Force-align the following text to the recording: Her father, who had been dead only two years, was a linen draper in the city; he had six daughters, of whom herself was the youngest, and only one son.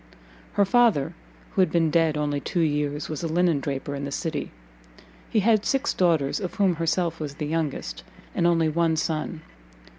Her 0.53 0.65
father, 0.65 1.13
who 1.51 1.61
had 1.61 1.71
been 1.71 1.91
dead 1.91 2.17
only 2.17 2.39
two 2.39 2.61
years, 2.61 3.07
was 3.07 3.21
a 3.21 3.27
linen 3.27 3.59
draper 3.59 3.93
in 3.93 4.03
the 4.03 4.11
city; 4.11 4.49
he 5.29 5.41
had 5.41 5.63
six 5.63 5.93
daughters, 5.93 6.39
of 6.39 6.55
whom 6.55 6.77
herself 6.77 7.19
was 7.19 7.35
the 7.35 7.45
youngest, 7.45 8.01
and 8.33 8.47
only 8.47 8.67
one 8.67 8.95
son. 8.95 9.41